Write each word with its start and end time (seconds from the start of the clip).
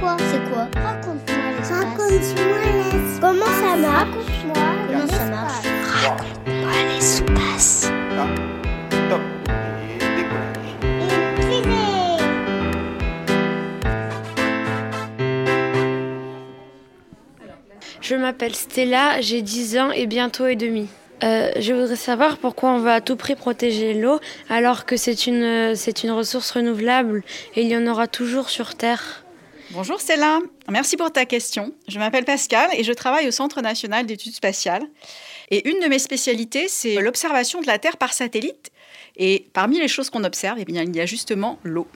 quoi 0.00 0.16
C'est 0.18 0.50
quoi 0.50 0.68
Raconte-moi 0.82 1.50
l'espace. 1.56 1.78
Raconte-moi 1.78 2.58
l'espace. 2.64 3.20
Comment 3.20 3.46
ça 3.46 3.76
marche 3.76 4.08
Raconte-moi 4.08 4.54
Comment 4.88 5.06
ça 5.06 5.24
marche 5.26 5.66
Raconte-moi 6.02 6.70
l'espace. 6.88 7.92
Top. 9.08 9.20
Je 18.00 18.16
m'appelle 18.16 18.56
Stella, 18.56 19.20
j'ai 19.20 19.40
10 19.40 19.78
ans 19.78 19.90
et 19.92 20.06
bientôt 20.06 20.46
et 20.46 20.56
demi. 20.56 20.88
Euh, 21.22 21.50
je 21.60 21.72
voudrais 21.72 21.96
savoir 21.96 22.38
pourquoi 22.38 22.70
on 22.70 22.78
veut 22.78 22.90
à 22.90 23.00
tout 23.00 23.14
prix 23.14 23.36
protéger 23.36 23.94
l'eau 23.94 24.18
alors 24.48 24.84
que 24.86 24.96
c'est 24.96 25.26
une, 25.26 25.76
c'est 25.76 26.02
une 26.02 26.10
ressource 26.10 26.50
renouvelable 26.50 27.22
et 27.54 27.62
il 27.62 27.68
y 27.68 27.76
en 27.76 27.86
aura 27.86 28.08
toujours 28.08 28.48
sur 28.48 28.74
Terre. 28.74 29.22
Bonjour 29.72 30.00
Stella, 30.00 30.40
merci 30.68 30.96
pour 30.96 31.12
ta 31.12 31.26
question. 31.26 31.72
Je 31.86 32.00
m'appelle 32.00 32.24
Pascal 32.24 32.68
et 32.72 32.82
je 32.82 32.92
travaille 32.92 33.28
au 33.28 33.30
Centre 33.30 33.60
national 33.60 34.04
d'études 34.04 34.34
spatiales. 34.34 34.82
Et 35.52 35.68
une 35.68 35.78
de 35.78 35.86
mes 35.86 36.00
spécialités, 36.00 36.66
c'est 36.66 36.96
l'observation 36.96 37.60
de 37.60 37.68
la 37.68 37.78
Terre 37.78 37.96
par 37.96 38.12
satellite. 38.12 38.72
Et 39.16 39.46
parmi 39.52 39.78
les 39.78 39.86
choses 39.86 40.10
qu'on 40.10 40.24
observe, 40.24 40.58
eh 40.58 40.64
bien, 40.64 40.82
il 40.82 40.96
y 40.96 41.00
a 41.00 41.06
justement 41.06 41.60
l'eau. 41.62 41.86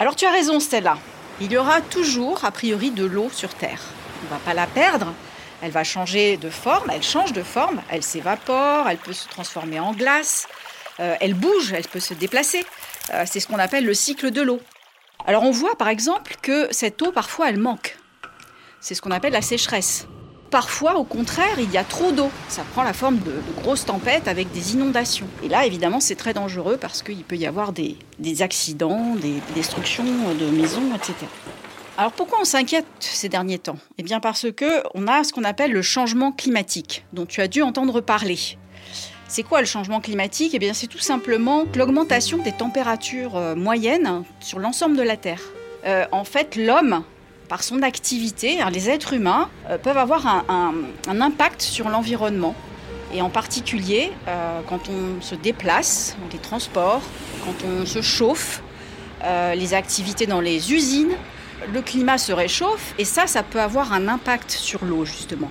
Alors 0.00 0.16
tu 0.16 0.26
as 0.26 0.32
raison 0.32 0.58
Stella, 0.58 0.98
il 1.40 1.52
y 1.52 1.56
aura 1.56 1.80
toujours 1.80 2.44
a 2.44 2.50
priori 2.50 2.90
de 2.90 3.04
l'eau 3.04 3.30
sur 3.32 3.54
Terre. 3.54 3.82
On 4.22 4.24
ne 4.24 4.30
va 4.30 4.44
pas 4.44 4.54
la 4.54 4.66
perdre, 4.66 5.14
elle 5.62 5.70
va 5.70 5.84
changer 5.84 6.36
de 6.36 6.50
forme, 6.50 6.90
elle 6.92 7.04
change 7.04 7.32
de 7.32 7.44
forme, 7.44 7.82
elle 7.88 8.02
s'évapore, 8.02 8.88
elle 8.88 8.98
peut 8.98 9.12
se 9.12 9.28
transformer 9.28 9.78
en 9.78 9.92
glace, 9.92 10.48
euh, 10.98 11.14
elle 11.20 11.34
bouge, 11.34 11.72
elle 11.72 11.86
peut 11.86 12.00
se 12.00 12.14
déplacer. 12.14 12.64
Euh, 13.12 13.22
c'est 13.30 13.38
ce 13.38 13.46
qu'on 13.46 13.60
appelle 13.60 13.84
le 13.84 13.94
cycle 13.94 14.32
de 14.32 14.42
l'eau. 14.42 14.60
Alors 15.28 15.42
on 15.42 15.50
voit 15.50 15.76
par 15.76 15.88
exemple 15.88 16.36
que 16.40 16.68
cette 16.70 17.02
eau 17.02 17.10
parfois 17.10 17.48
elle 17.48 17.58
manque. 17.58 17.98
C'est 18.80 18.94
ce 18.94 19.02
qu'on 19.02 19.10
appelle 19.10 19.32
la 19.32 19.42
sécheresse. 19.42 20.06
Parfois 20.52 20.94
au 20.94 21.02
contraire 21.02 21.58
il 21.58 21.68
y 21.72 21.76
a 21.76 21.82
trop 21.82 22.12
d'eau. 22.12 22.30
Ça 22.48 22.62
prend 22.72 22.84
la 22.84 22.92
forme 22.92 23.18
de, 23.18 23.32
grosses 23.60 23.84
tempêtes 23.84 24.28
avec 24.28 24.52
des 24.52 24.74
inondations. 24.74 25.26
Et 25.42 25.48
là 25.48 25.66
évidemment 25.66 25.98
c'est 25.98 26.14
très 26.14 26.32
dangereux 26.32 26.76
parce 26.80 27.02
qu'il 27.02 27.24
peut 27.24 27.36
y 27.36 27.44
avoir 27.44 27.72
des, 27.72 27.96
des 28.20 28.42
accidents, 28.42 29.16
des 29.16 29.42
destructions 29.56 30.04
de 30.04 30.46
maisons, 30.46 30.94
etc. 30.94 31.14
Alors 31.98 32.12
pourquoi 32.12 32.38
on 32.40 32.44
s'inquiète 32.44 32.86
ces 33.00 33.28
derniers 33.28 33.58
temps? 33.58 33.78
Eh 33.98 34.04
bien 34.04 34.20
parce 34.20 34.52
que 34.52 34.84
on 34.94 35.08
a 35.08 35.24
ce 35.24 35.32
qu'on 35.32 35.44
appelle 35.44 35.72
le 35.72 35.82
changement 35.82 36.30
climatique, 36.30 37.04
dont 37.12 37.26
tu 37.26 37.40
as 37.40 37.48
dû 37.48 37.62
entendre 37.62 38.00
parler. 38.00 38.38
C'est 39.28 39.42
quoi 39.42 39.60
le 39.60 39.66
changement 39.66 40.00
climatique? 40.00 40.52
Eh 40.54 40.58
bien 40.60 40.72
c'est 40.72 40.86
tout 40.86 41.00
simplement 41.00 41.64
l'augmentation 41.74 42.38
des 42.38 42.52
températures 42.52 43.36
euh, 43.36 43.56
moyennes 43.56 44.22
sur 44.38 44.60
l'ensemble 44.60 44.96
de 44.96 45.02
la 45.02 45.16
Terre. 45.16 45.40
Euh, 45.84 46.04
en 46.12 46.22
fait, 46.22 46.54
l'homme, 46.54 47.02
par 47.48 47.64
son 47.64 47.82
activité, 47.82 48.60
hein, 48.60 48.70
les 48.70 48.88
êtres 48.88 49.14
humains 49.14 49.50
euh, 49.68 49.78
peuvent 49.78 49.98
avoir 49.98 50.26
un, 50.48 50.74
impact 51.20 51.60
sur 51.60 51.88
l'environnement. 51.88 52.54
Et 53.14 53.22
en 53.22 53.30
particulier, 53.30 54.10
quand 54.68 54.88
on 54.88 55.22
se 55.22 55.36
déplace, 55.36 56.16
dans 56.20 56.28
les 56.32 56.40
transports, 56.40 57.02
quand 57.44 57.54
on 57.64 57.86
se 57.86 58.02
chauffe, 58.02 58.62
les 59.22 59.74
activités 59.74 60.26
dans 60.26 60.40
les 60.40 60.72
usines, 60.72 61.12
le 61.72 61.82
climat 61.82 62.18
se 62.18 62.32
réchauffe 62.32 62.94
et 62.98 63.04
ça, 63.04 63.26
ça 63.26 63.42
peut 63.42 63.60
avoir 63.60 63.92
un 63.92 64.08
impact 64.08 64.50
sur 64.50 64.84
l'eau 64.84 65.04
justement. 65.04 65.50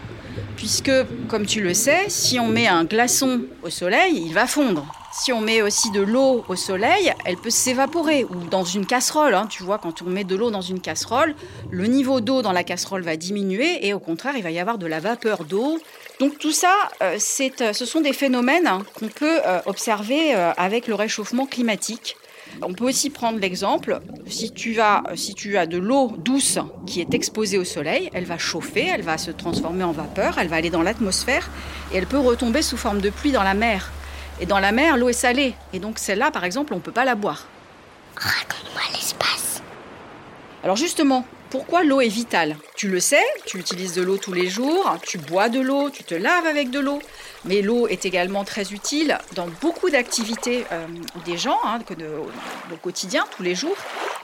Puisque, 0.56 0.92
comme 1.28 1.45
tu 1.45 1.62
le 1.62 1.73
sais, 1.73 2.06
si 2.08 2.39
on 2.39 2.47
met 2.47 2.67
un 2.67 2.86
glaçon 2.86 3.42
au 3.64 3.70
soleil, 3.70 4.23
il 4.25 4.34
va 4.34 4.47
fondre. 4.47 4.86
Si 5.17 5.31
on 5.31 5.39
met 5.39 5.62
aussi 5.62 5.92
de 5.92 6.02
l'eau 6.02 6.44
au 6.50 6.56
soleil, 6.56 7.14
elle 7.23 7.38
peut 7.38 7.50
s'évaporer. 7.50 8.25
Ou 8.25 8.36
dans 8.50 8.66
une 8.66 8.86
casserole, 8.86 9.34
hein, 9.34 9.47
tu 9.50 9.64
vois, 9.64 9.78
quand 9.78 10.02
on 10.02 10.06
met 10.06 10.25
de 10.25 10.36
l'eau 10.36 10.52
dans 10.52 10.62
une 10.62 10.81
casserole, 10.81 11.36
le 11.72 11.88
niveau 11.88 12.19
d'eau 12.19 12.42
dans 12.42 12.52
la 12.52 12.66
casserole 12.66 13.02
va 13.02 13.16
diminuer 13.16 13.88
et 13.88 13.94
au 13.94 14.00
contraire, 14.00 14.34
il 14.36 14.44
va 14.44 14.52
y 14.52 14.59
avoir 14.59 14.78
de 14.78 14.86
la 14.88 15.00
vapeur 15.00 15.45
d'eau. 15.45 15.80
Donc 16.19 16.38
tout 16.38 16.52
ça, 16.52 16.73
euh, 17.02 17.17
euh, 17.62 17.73
ce 17.73 17.86
sont 17.86 18.02
des 18.02 18.12
phénomènes 18.12 18.68
hein, 18.68 18.84
qu'on 19.00 19.08
peut 19.08 19.40
euh, 19.46 19.59
observer 19.66 20.34
avec 20.34 20.88
le 20.88 20.96
réchauffement 20.96 21.46
climatique. 21.46 22.18
On 22.61 22.73
peut 22.73 22.85
aussi 22.85 23.09
prendre 23.09 23.39
l'exemple, 23.39 23.99
si 24.27 24.51
tu 24.51 24.79
as, 24.79 25.03
si 25.16 25.33
tu 25.33 25.57
as 25.57 25.66
de 25.66 25.77
l'eau 25.77 26.13
douce 26.17 26.57
qui 26.85 27.01
est 27.01 27.13
exposée 27.13 27.57
au 27.57 27.63
soleil, 27.63 28.09
elle 28.13 28.25
va 28.25 28.38
chauffer, 28.38 28.88
elle 28.88 29.01
va 29.01 29.17
se 29.17 29.31
transformer 29.31 29.83
en 29.83 29.91
vapeur, 29.91 30.38
elle 30.38 30.47
va 30.47 30.55
aller 30.55 30.69
dans 30.69 30.81
l'atmosphère 30.81 31.49
et 31.93 31.97
elle 31.97 32.07
peut 32.07 32.19
retomber 32.19 32.61
sous 32.61 32.77
forme 32.77 33.01
de 33.01 33.09
pluie 33.09 33.31
dans 33.31 33.43
la 33.43 33.53
mer. 33.53 33.91
Et 34.39 34.45
dans 34.45 34.59
la 34.59 34.71
mer, 34.71 34.97
l'eau 34.97 35.09
est 35.09 35.13
salée. 35.13 35.53
Et 35.73 35.79
donc 35.79 35.99
celle-là, 35.99 36.31
par 36.31 36.43
exemple, 36.43 36.73
on 36.73 36.77
ne 36.77 36.81
peut 36.81 36.91
pas 36.91 37.05
la 37.05 37.16
boire. 37.16 37.47
Raconte-moi 38.16 38.81
l'espace. 38.93 39.61
Alors 40.63 40.75
justement, 40.75 41.25
pourquoi 41.49 41.83
l'eau 41.83 42.01
est 42.01 42.07
vitale? 42.07 42.55
Tu 42.75 42.90
le 42.90 43.00
sais, 43.00 43.24
tu 43.46 43.58
utilises 43.58 43.94
de 43.94 44.02
l'eau 44.02 44.18
tous 44.18 44.34
les 44.34 44.50
jours, 44.50 44.97
tu 45.02 45.18
bois 45.18 45.47
de 45.47 45.62
l'eau, 45.62 45.90
tu 45.90 46.03
te 46.03 46.13
laves 46.13 46.46
avec 46.46 46.72
de 46.72 46.80
l'eau. 46.80 47.00
Mais 47.46 47.62
l'eau 47.62 47.88
est 47.88 48.06
également 48.06 48.44
très 48.44 48.74
utile 48.74 49.18
dans 49.34 49.47
beaucoup 49.62 49.90
d'activités 49.90 50.66
euh, 50.74 50.85
des 51.25 51.38
gens, 51.38 51.58
hein, 51.64 51.80
de- 51.97 52.06
au 52.74 52.75
quotidien, 52.75 53.25
tous 53.38 53.44
les 53.44 53.56
jours. 53.56 53.78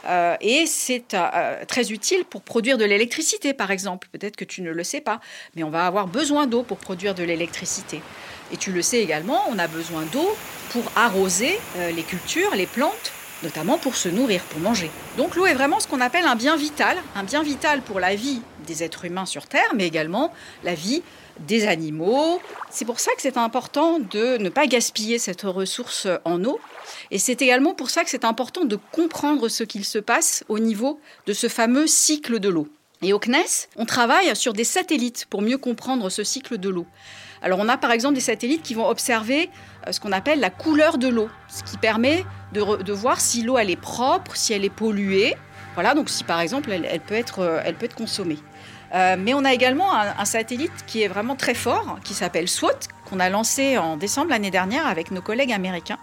Euh, 0.06 0.36
et 0.42 0.66
c'est 0.66 1.14
euh, 1.14 1.64
très 1.66 1.92
utile 1.94 2.26
pour 2.26 2.42
produire 2.42 2.78
de 2.78 2.84
l'électricité, 2.84 3.54
par 3.54 3.72
exemple. 3.72 4.10
Peut-être 4.12 4.36
que 4.36 4.44
tu 4.46 4.62
ne 4.62 4.72
le 4.72 4.84
sais 4.84 5.02
pas, 5.02 5.22
mais 5.56 5.64
on 5.64 5.70
va 5.70 5.86
avoir 5.86 6.08
besoin 6.08 6.46
d'eau 6.46 6.64
pour 6.64 6.78
produire 6.78 7.16
de 7.16 7.24
l'électricité. 7.24 8.02
Et 8.52 8.58
tu 8.58 8.74
le 8.74 8.82
sais 8.82 9.00
également, 9.00 9.46
on 9.50 9.60
a 9.60 9.68
besoin 9.68 10.02
d'eau 10.12 10.36
pour 10.72 10.84
arroser 10.98 11.58
les 11.96 12.04
cultures, 12.04 12.54
les 12.54 12.66
plantes, 12.66 13.14
notamment 13.44 13.78
pour 13.78 13.96
se 13.96 14.10
nourrir, 14.10 14.42
pour 14.44 14.60
manger. 14.60 14.90
Donc 15.18 15.36
l'eau 15.36 15.46
est 15.46 15.54
vraiment 15.54 15.80
ce 15.80 15.88
qu'on 15.88 16.02
appelle 16.02 16.26
un 16.26 16.36
bien 16.36 16.56
vital, 16.56 16.98
un 17.16 17.24
bien 17.24 17.44
vital 17.44 17.82
pour 17.82 18.00
la 18.00 18.16
vie 18.16 18.42
des 18.66 18.84
êtres 18.84 19.06
humains 19.06 19.26
sur 19.26 19.48
Terre, 19.48 19.74
mais 19.76 19.88
également 19.88 20.32
la 20.64 20.76
vie 20.76 21.04
des 21.40 21.68
animaux. 21.68 22.40
C'est 22.70 22.86
pour 22.86 23.00
ça 23.00 23.12
que 23.16 23.22
c'est 23.22 23.38
important 23.38 24.00
de 24.00 24.38
ne 24.38 24.50
pas 24.50 24.68
gaspiller 24.68 25.20
cette 25.20 25.42
ressource 25.42 26.08
en 26.26 26.44
eau. 26.44 26.60
Et 27.10 27.18
c'est 27.18 27.42
également 27.42 27.74
pour 27.74 27.90
ça 27.90 28.04
que 28.04 28.10
c'est 28.10 28.26
important 28.26 28.66
de 28.66 28.78
comprendre 28.92 29.50
ce 29.50 29.64
qu'il 29.64 29.86
se 29.86 30.00
passe 30.00 30.44
au 30.50 30.60
niveau 30.60 31.00
de 31.26 31.34
ce 31.34 31.48
fameux 31.48 31.88
cycle 31.88 32.40
de 32.40 32.50
l'eau. 32.50 32.68
Et 33.02 33.14
au 33.14 33.20
CNES, 33.20 33.68
on 33.78 33.86
travaille 33.86 34.36
sur 34.36 34.54
des 34.54 34.64
satellites 34.64 35.26
pour 35.30 35.42
mieux 35.42 35.58
comprendre 35.58 36.10
ce 36.10 36.24
cycle 36.24 36.60
de 36.60 36.70
l'eau. 36.70 36.86
Alors 37.42 37.58
on 37.60 37.68
a 37.68 37.78
par 37.78 37.92
exemple 37.92 38.14
des 38.14 38.22
satellites 38.22 38.62
qui 38.62 38.76
vont 38.76 38.88
observer 38.88 39.50
euh, 39.88 39.92
ce 39.92 40.00
qu'on 40.00 40.12
appelle 40.12 40.40
la 40.40 40.52
couleur 40.52 41.00
de 41.00 41.08
l'eau, 41.08 41.28
ce 41.50 41.64
qui 41.64 41.78
permet 41.78 42.24
de, 42.52 42.94
voir 42.94 43.20
si 43.20 43.44
l'eau 43.44 43.58
elle 43.58 43.70
est 43.70 43.80
propre, 43.80 44.36
si 44.36 44.54
elle 44.54 44.66
est 44.66 44.70
polluée. 44.70 45.36
Voilà, 45.76 45.94
donc 45.94 46.10
si 46.10 46.24
par 46.24 46.40
exemple 46.40 46.72
elle, 46.72 47.00
peut, 47.00 47.16
être, 47.16 47.40
euh, 47.40 47.62
elle 47.64 47.76
peut 47.76 47.86
être 47.86 47.96
consommée. 47.96 48.40
Euh, 48.94 49.16
mais 49.18 49.34
on 49.34 49.46
a 49.46 49.54
également 49.54 49.94
un, 49.94 50.26
satellite 50.26 50.74
qui 50.86 51.02
est 51.02 51.08
vraiment 51.08 51.38
très 51.38 51.54
fort, 51.54 51.98
qui 52.04 52.14
s'appelle 52.14 52.50
SWOT, 52.50 52.90
qu'on 53.10 53.22
a 53.22 53.30
lancé 53.30 53.78
en 53.78 53.96
décembre 53.96 54.32
l'année 54.32 54.52
dernière 54.52 54.86
avec 54.86 55.12
nos 55.12 55.22
collègues 55.22 55.54
américains. 55.54 55.98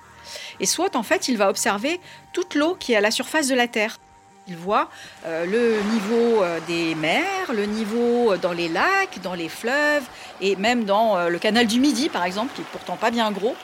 Et 0.58 0.64
SWOT, 0.64 0.94
en 0.94 1.02
fait, 1.02 1.28
il 1.28 1.36
va 1.36 1.50
observer 1.50 2.00
toute 2.32 2.54
l'eau 2.54 2.76
qui 2.80 2.94
est 2.94 2.96
à 2.96 3.02
la 3.02 3.10
surface 3.10 3.46
de 3.48 3.54
la 3.54 3.68
Terre. 3.68 3.98
Il 4.46 4.56
voit 4.56 4.88
euh, 5.26 5.44
le 5.44 5.82
niveau 5.92 6.42
des 6.66 6.94
mers, 6.94 7.52
le 7.52 7.66
niveau 7.66 8.34
dans 8.38 8.52
les 8.52 8.68
lacs, 8.68 9.20
dans 9.22 9.34
les 9.34 9.50
fleuves, 9.50 10.04
et 10.40 10.56
même 10.56 10.84
dans 10.84 11.28
le 11.28 11.38
canal 11.38 11.66
du 11.66 11.80
Midi, 11.80 12.08
par 12.08 12.24
exemple, 12.24 12.54
qui 12.54 12.62
est 12.62 12.70
pourtant 12.72 12.96
pas 12.96 13.10
bien 13.10 13.30
gros. 13.30 13.54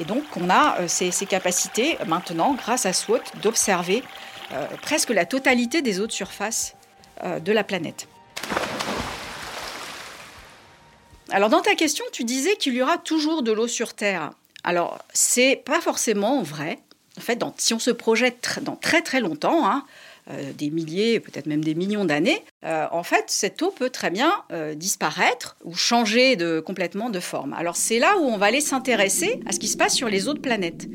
Et 0.00 0.04
donc, 0.04 0.24
on 0.36 0.48
a 0.48 0.80
euh, 0.80 0.88
ces, 0.88 1.26
capacités 1.26 1.98
maintenant, 2.06 2.54
grâce 2.54 2.86
à 2.86 2.94
SWOT, 2.94 3.20
d'observer 3.42 4.02
euh, 4.52 4.66
presque 4.80 5.10
la 5.10 5.26
totalité 5.26 5.82
des 5.82 6.00
eaux 6.00 6.06
de 6.06 6.12
surface 6.12 6.74
euh, 7.22 7.38
de 7.38 7.52
la 7.52 7.64
planète. 7.64 8.08
Alors, 11.30 11.50
dans 11.50 11.60
ta 11.60 11.74
question, 11.74 12.04
tu 12.12 12.24
disais 12.24 12.56
qu'il 12.56 12.72
y 12.72 12.82
aura 12.82 12.96
toujours 12.96 13.42
de 13.42 13.52
l'eau 13.52 13.68
sur 13.68 13.92
Terre. 13.92 14.30
Alors, 14.64 14.98
c'est 15.12 15.62
pas 15.64 15.82
forcément 15.82 16.42
vrai. 16.42 16.78
En 17.18 17.20
fait, 17.20 17.44
si 17.58 17.74
on 17.74 17.78
se 17.78 17.90
projette 17.90 18.60
dans 18.62 18.76
très 18.76 19.02
très 19.02 19.20
longtemps, 19.20 19.68
hein, 19.68 19.84
des 20.56 20.70
milliers, 20.70 21.20
peut-être 21.20 21.46
même 21.46 21.64
des 21.64 21.74
millions 21.74 22.04
d'années, 22.04 22.44
euh, 22.64 22.86
en 22.92 23.02
fait, 23.02 23.24
cette 23.28 23.62
eau 23.62 23.70
peut 23.70 23.90
très 23.90 24.10
bien 24.10 24.32
euh, 24.52 24.74
disparaître 24.74 25.56
ou 25.64 25.74
changer 25.74 26.36
de, 26.36 26.60
complètement 26.60 27.10
de 27.10 27.20
forme. 27.20 27.54
Alors, 27.54 27.76
c'est 27.76 27.98
là 27.98 28.18
où 28.18 28.24
on 28.24 28.36
va 28.36 28.46
aller 28.46 28.60
s'intéresser 28.60 29.40
à 29.46 29.52
ce 29.52 29.58
qui 29.58 29.68
se 29.68 29.76
passe 29.76 29.94
sur 29.94 30.08
les 30.08 30.28
autres 30.28 30.42
planètes. 30.42 30.88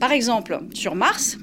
Par 0.00 0.12
exemple, 0.12 0.60
sur 0.74 0.94
Mars, 0.94 1.36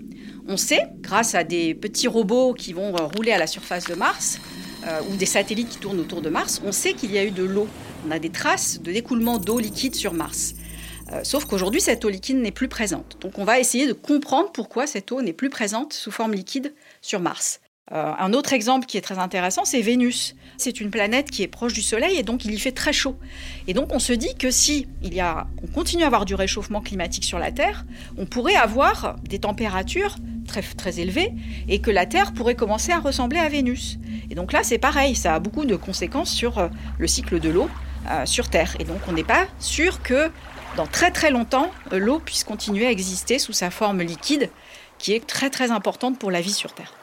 on 0.48 0.58
sait, 0.58 0.88
grâce 1.02 1.36
à 1.36 1.44
des 1.44 1.76
petits 1.76 2.08
robots 2.08 2.54
qui 2.54 2.74
vont 2.74 2.96
euh, 2.96 3.04
rouler 3.16 3.32
à 3.32 3.38
la 3.38 3.48
surface 3.48 3.86
de 3.86 3.94
Mars, 3.94 4.40
euh, 4.88 5.02
ou 5.12 5.16
des 5.16 5.26
satellites 5.26 5.70
qui 5.70 5.78
tournent 5.78 6.00
autour 6.00 6.22
de 6.22 6.30
Mars, 6.30 6.62
on 6.66 6.72
sait 6.72 6.94
qu'il 6.94 7.12
y 7.12 7.18
a 7.18 7.24
eu 7.24 7.32
de 7.32 7.44
l'eau. 7.44 7.68
On 8.08 8.12
a 8.12 8.18
des 8.18 8.30
traces 8.30 8.82
de 8.82 8.92
d'écoulement 8.92 9.38
d'eau 9.38 9.60
liquide 9.60 9.94
sur 9.94 10.14
Mars. 10.14 10.56
Euh, 11.12 11.22
sauf 11.24 11.46
qu'aujourd'hui, 11.46 11.82
cette 11.82 12.06
eau 12.06 12.10
liquide 12.10 12.38
n'est 12.38 12.52
plus 12.52 12.68
présente. 12.68 13.18
Donc 13.22 13.40
on 13.40 13.44
va 13.44 13.60
essayer 13.60 13.88
de 13.88 13.94
comprendre 13.94 14.52
pourquoi 14.52 14.88
cette 14.88 15.12
eau 15.12 15.22
n'est 15.22 15.34
plus 15.34 15.50
présente 15.50 15.94
sous 15.94 16.12
forme 16.12 16.34
liquide 16.34 16.74
sur 17.02 17.20
Mars. 17.20 17.62
Euh, 17.92 18.14
un 18.20 18.34
autre 18.34 18.54
exemple 18.54 18.86
qui 18.86 18.98
est 18.98 19.02
très 19.02 19.18
intéressant, 19.18 19.66
c'est 19.66 19.82
Vénus. 19.82 20.36
C'est 20.58 20.80
une 20.80 20.92
planète 20.92 21.32
qui 21.32 21.42
est 21.42 21.48
proche 21.48 21.74
du 21.74 21.82
Soleil 21.82 22.18
et 22.18 22.24
donc 22.24 22.46
il 22.46 22.54
y 22.54 22.60
fait 22.60 22.72
très 22.72 22.94
chaud. 22.94 23.18
Et 23.68 23.74
donc 23.74 23.94
on 23.94 24.00
se 24.00 24.14
dit 24.14 24.36
que 24.36 24.52
si 24.52 24.88
on 25.04 25.68
continue 25.68 26.04
à 26.04 26.08
avoir 26.08 26.26
du 26.26 26.36
réchauffement 26.36 26.82
climatique 26.82 27.24
sur 27.24 27.40
la 27.40 27.52
Terre, 27.52 27.86
on 28.18 28.28
pourrait 28.28 28.56
avoir 28.56 29.16
des 29.28 29.40
températures 29.40 30.18
très, 30.78 31.00
élevées 31.00 31.32
et 31.68 31.80
que 31.80 31.92
la 31.92 32.06
Terre 32.06 32.34
pourrait 32.34 32.56
commencer 32.56 32.92
à 32.92 33.00
ressembler 33.00 33.40
à 33.40 33.50
Vénus. 33.50 33.98
Et 34.30 34.36
donc 34.36 34.52
là, 34.52 34.64
c'est 34.64 34.80
pareil, 34.80 35.16
ça 35.16 35.36
a 35.36 35.40
beaucoup 35.40 35.66
de 35.66 35.76
conséquences 35.76 36.32
sur 36.32 36.60
euh, 36.60 36.68
le 37.00 37.08
cycle 37.08 37.40
de 37.40 37.50
l'eau 37.50 37.70
sur 38.26 38.50
Terre. 38.50 38.76
Et 38.80 38.86
donc 38.86 38.98
on 39.08 39.12
n'est 39.12 39.26
pas 39.26 39.46
sûr 39.60 40.02
que 40.02 40.32
dans 40.76 40.88
très 40.88 41.12
très 41.12 41.32
longtemps, 41.32 41.72
l'eau 41.92 42.20
puisse 42.20 42.44
continuer 42.44 42.88
à 42.88 42.92
exister 42.92 43.40
sous 43.40 43.54
sa 43.54 43.70
forme 43.70 44.02
liquide, 44.02 44.50
qui 44.98 45.14
est 45.14 45.26
très 45.26 45.50
très 45.50 45.72
importante 45.72 46.20
pour 46.20 46.32
la 46.32 46.42
vie 46.42 46.54
sur 46.54 46.74
Terre. 46.74 46.94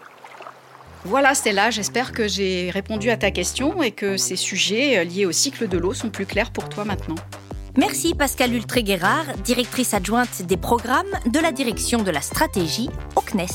Voilà 1.05 1.35
Stella, 1.35 1.71
j'espère 1.71 2.13
que 2.13 2.27
j'ai 2.27 2.71
répondu 2.71 3.11
à 3.11 3.17
ta 3.17 3.31
question 3.31 3.83
et 3.83 3.93
que 3.93 4.17
ces 4.17 4.35
sujets 4.35 4.99
euh, 4.99 5.05
liés 5.05 5.25
au 5.25 5.31
cycle 5.31 5.69
de 5.69 5.79
l'eau 5.79 5.95
sont 5.95 6.11
plus 6.11 6.27
clairs 6.27 6.51
pour 6.51 6.69
toi 6.69 6.85
maintenant. 6.85 7.15
Merci 7.77 8.15
Pascal 8.15 8.55
Ultré-Guérard, 8.55 9.37
directrice 9.45 9.95
adjointe 9.95 10.43
des 10.43 10.57
programmes 10.57 11.13
de 11.27 11.39
la 11.39 11.53
direction 11.53 12.03
de 12.03 12.11
la 12.11 12.23
stratégie 12.23 12.89
au 13.15 13.21
CNES. 13.21 13.47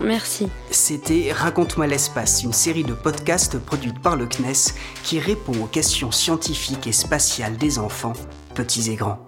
Merci. 0.00 0.48
C'était 0.70 1.32
Raconte-moi 1.32 1.86
l'espace, 1.86 2.42
une 2.44 2.52
série 2.52 2.84
de 2.84 2.92
podcasts 2.92 3.58
produite 3.58 4.00
par 4.00 4.16
le 4.16 4.26
CNES 4.26 4.74
qui 5.02 5.18
répond 5.18 5.64
aux 5.64 5.66
questions 5.66 6.12
scientifiques 6.12 6.86
et 6.86 6.92
spatiales 6.92 7.56
des 7.56 7.78
enfants, 7.78 8.12
petits 8.58 8.90
et 8.90 8.96
grands. 8.96 9.24